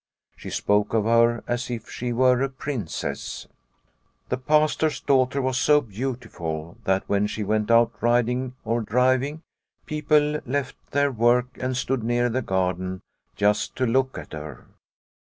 She 0.35 0.49
spoke 0.49 0.95
of 0.95 1.05
her 1.05 1.43
as 1.45 1.69
if 1.69 1.87
she 1.87 2.11
were 2.11 2.41
a 2.41 2.49
princess. 2.49 3.45
The 4.29 4.37
Pastor's 4.37 4.99
daughter 4.99 5.43
was 5.43 5.59
so 5.59 5.79
beautiful 5.79 6.79
that 6.85 7.03
when 7.07 7.27
she 7.27 7.43
went 7.43 7.69
out 7.69 7.91
riding 8.01 8.55
or 8.65 8.81
driving 8.81 9.43
people 9.85 10.39
left 10.47 10.75
their 10.89 11.11
work 11.11 11.55
and 11.61 11.77
stood 11.77 12.03
near 12.03 12.29
the 12.29 12.41
garden 12.41 13.01
just 13.35 13.75
to 13.75 13.85
look 13.85 14.17
at 14.17 14.33
her. 14.33 14.65